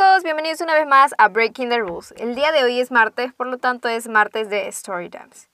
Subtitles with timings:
[0.00, 2.14] Chicos, bienvenidos una vez más a Breaking the Rules.
[2.16, 5.50] El día de hoy es martes, por lo tanto es martes de Story Times.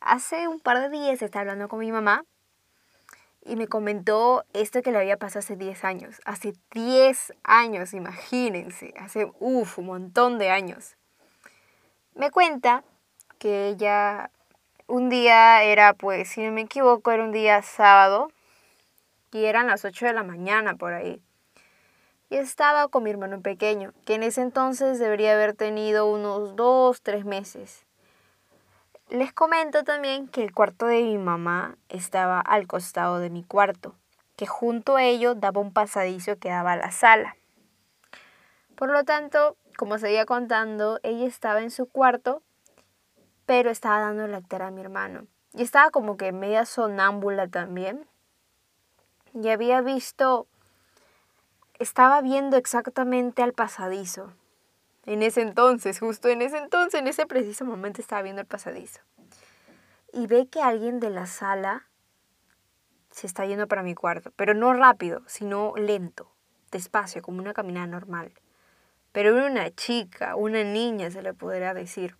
[0.00, 2.24] Hace un par de días estaba hablando con mi mamá
[3.44, 6.20] y me comentó esto que le había pasado hace 10 años.
[6.24, 10.96] Hace 10 años, imagínense, hace uff, un montón de años.
[12.14, 12.84] Me cuenta
[13.40, 14.30] que ella
[14.86, 18.30] un día era, pues, si no me equivoco, era un día sábado
[19.32, 21.20] y eran las 8 de la mañana por ahí
[22.30, 27.00] y estaba con mi hermano pequeño, que en ese entonces debería haber tenido unos dos,
[27.02, 27.86] tres meses.
[29.08, 33.94] Les comento también que el cuarto de mi mamá estaba al costado de mi cuarto,
[34.36, 37.36] que junto a ello daba un pasadizo que daba a la sala.
[38.76, 42.42] Por lo tanto, como seguía contando, ella estaba en su cuarto,
[43.46, 45.26] pero estaba dando lactar a mi hermano.
[45.54, 48.06] Y estaba como que media sonámbula también.
[49.32, 50.46] Y había visto
[51.78, 54.32] estaba viendo exactamente al pasadizo.
[55.06, 59.00] En ese entonces, justo en ese entonces, en ese preciso momento estaba viendo el pasadizo.
[60.12, 61.86] Y ve que alguien de la sala
[63.10, 66.30] se está yendo para mi cuarto, pero no rápido, sino lento,
[66.70, 68.32] despacio, como una caminada normal.
[69.12, 72.16] Pero era una chica, una niña, se le podría decir.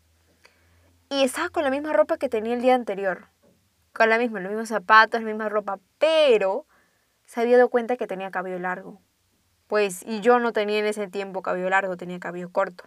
[1.11, 3.29] Y estaba con la misma ropa que tenía el día anterior.
[3.93, 6.67] Con la misma, los mismos zapatos, la misma ropa, pero
[7.27, 9.01] se había dado cuenta que tenía cabello largo.
[9.69, 12.85] Pues, y yo no tenía en ese tiempo cabello largo, tenía cabello corto.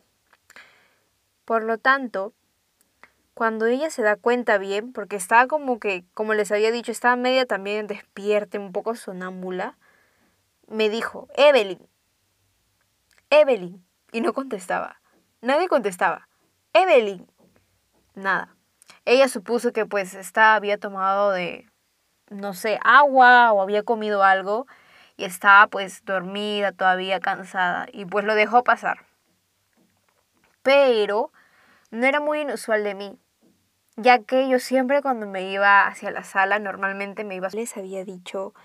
[1.46, 2.34] Por lo tanto,
[3.34, 7.16] cuando ella se da cuenta bien, porque estaba como que, como les había dicho, estaba
[7.16, 9.78] media también despierta, un poco sonámbula,
[10.68, 11.80] me dijo, Evelyn,
[13.30, 15.02] Evelyn, y no contestaba.
[15.42, 16.28] Nadie contestaba.
[16.74, 17.28] Evelyn.
[18.16, 18.56] Nada.
[19.06, 21.70] Ella supuso que pues estaba, había tomado de,
[22.30, 24.68] no sé, agua o había comido algo
[25.22, 29.06] y estaba pues dormida, todavía cansada y pues lo dejó pasar.
[30.64, 31.32] Pero
[31.92, 33.20] no era muy inusual de mí,
[33.98, 37.50] ya que yo siempre cuando me iba hacia la sala normalmente me iba...
[37.50, 38.56] Les había dicho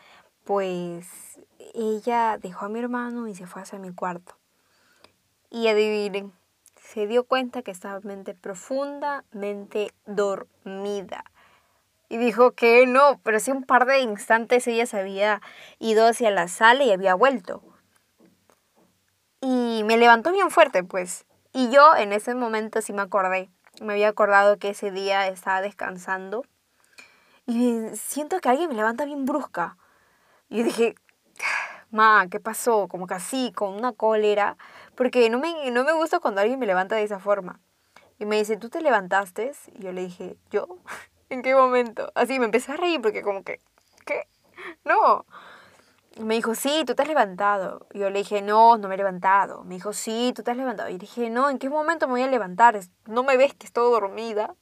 [0.44, 1.38] pues
[1.74, 4.38] ella dejó a mi hermano y se fue hacia mi cuarto.
[5.50, 6.32] Y adivinen,
[6.76, 11.22] se dio cuenta que estaba mente profundamente dormida
[12.08, 15.40] y dijo que no, pero sí un par de instantes ella se había
[15.78, 17.62] ido hacia la sala y había vuelto.
[19.40, 21.26] Y me levantó bien fuerte, pues.
[21.52, 23.50] Y yo en ese momento sí me acordé.
[23.80, 26.44] Me había acordado que ese día estaba descansando.
[27.46, 29.76] Y siento que alguien me levanta bien brusca.
[30.48, 30.94] Y dije,
[31.90, 32.88] ma, ¿qué pasó?
[32.88, 34.56] Como que así, con una cólera.
[34.94, 37.60] Porque no me, no me gusta cuando alguien me levanta de esa forma.
[38.18, 39.52] Y me dice, ¿tú te levantaste?
[39.74, 40.66] Y yo le dije, ¿yo?
[41.28, 42.12] ¿En qué momento?
[42.14, 43.60] Así me empecé a reír porque como que,
[44.04, 44.28] ¿qué?
[44.84, 45.26] No.
[46.20, 47.86] Me dijo, sí, tú te has levantado.
[47.92, 49.64] Yo le dije, no, no me he levantado.
[49.64, 50.88] Me dijo, sí, tú te has levantado.
[50.88, 52.80] Y dije, no, ¿en qué momento me voy a levantar?
[53.06, 54.54] No me ves que estoy dormida.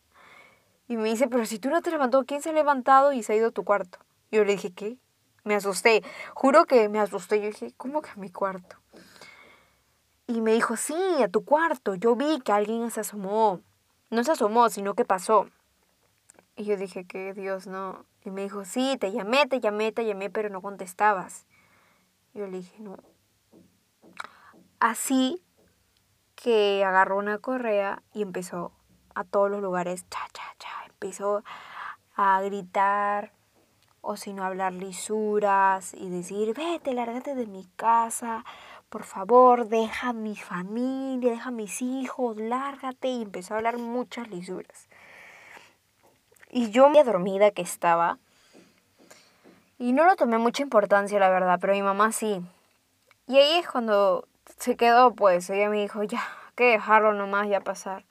[0.89, 3.23] Y me dice, pero si tú no te has levantado, ¿quién se ha levantado y
[3.23, 3.99] se ha ido a tu cuarto?
[4.33, 4.99] Yo le dije, ¿qué?
[5.45, 6.03] Me asusté.
[6.35, 7.41] Juro que me asusté.
[7.41, 8.77] Yo dije, ¿cómo que a mi cuarto?
[10.27, 11.95] Y me dijo, sí, a tu cuarto.
[11.95, 13.61] Yo vi que alguien se asomó.
[14.11, 15.47] No se asomó, sino que pasó.
[16.57, 18.05] Y yo dije que Dios no.
[18.25, 21.47] Y me dijo, sí, te llamé, te llamé, te llamé, pero no contestabas.
[22.33, 22.97] Yo le dije, no.
[24.79, 25.43] Así
[26.35, 28.73] que agarró una correa y empezó
[29.15, 30.69] a todos los lugares, cha, cha, cha.
[30.89, 31.43] Empezó
[32.17, 33.33] a gritar
[34.01, 38.45] o si no hablar lisuras y decir, vete, lárgate de mi casa,
[38.91, 43.09] por favor, deja mi familia, deja mis hijos, lárgate.
[43.09, 44.89] Y empezó a hablar muchas lisuras.
[46.55, 48.19] Y yo me dormida que estaba.
[49.77, 52.41] Y no lo tomé mucha importancia, la verdad, pero mi mamá sí.
[53.27, 54.29] Y ahí es cuando
[54.61, 58.05] se quedó, pues, ella me dijo, ya, hay que dejarlo nomás, ya pasar.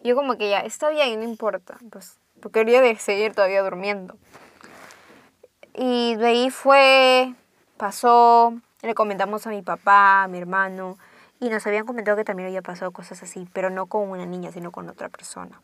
[0.00, 4.16] Y yo como que ya, está bien, no importa, pues, porque quería seguir todavía durmiendo.
[5.74, 7.34] Y de ahí fue,
[7.76, 10.96] pasó, le comentamos a mi papá, a mi hermano,
[11.40, 14.52] y nos habían comentado que también había pasado cosas así, pero no con una niña,
[14.52, 15.60] sino con otra persona.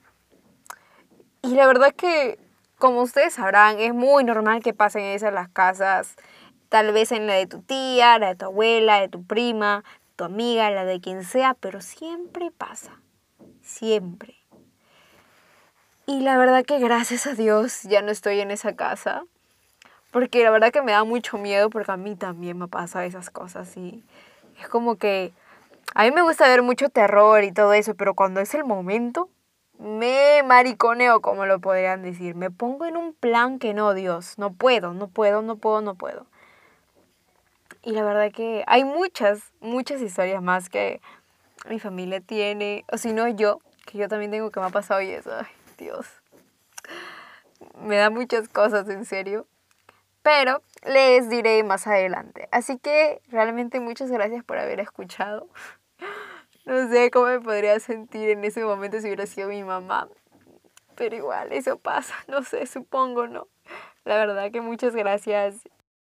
[1.46, 2.38] Y la verdad es que,
[2.76, 6.16] como ustedes sabrán, es muy normal que pasen esas las casas,
[6.68, 9.84] tal vez en la de tu tía, la de tu abuela, de tu prima,
[10.16, 13.00] tu amiga, la de quien sea, pero siempre pasa,
[13.62, 14.34] siempre.
[16.06, 19.22] Y la verdad que gracias a Dios ya no estoy en esa casa,
[20.10, 23.30] porque la verdad que me da mucho miedo porque a mí también me pasa esas
[23.30, 24.02] cosas y
[24.58, 25.32] es como que
[25.94, 29.28] a mí me gusta ver mucho terror y todo eso, pero cuando es el momento,
[29.78, 32.34] me mariconeo, como lo podrían decir.
[32.34, 35.94] Me pongo en un plan que no, Dios, no puedo, no puedo, no puedo, no
[35.94, 36.26] puedo.
[37.82, 41.00] Y la verdad que hay muchas, muchas historias más que
[41.68, 45.00] mi familia tiene, o si no yo, que yo también tengo que me ha pasado
[45.02, 45.30] y eso,
[45.78, 46.06] Dios.
[47.80, 49.46] Me da muchas cosas, en serio.
[50.22, 52.48] Pero les diré más adelante.
[52.50, 55.48] Así que realmente muchas gracias por haber escuchado.
[56.66, 60.08] No sé cómo me podría sentir en ese momento si hubiera sido mi mamá.
[60.96, 63.48] Pero igual, eso pasa, no sé, supongo, ¿no?
[64.04, 65.68] La verdad que muchas gracias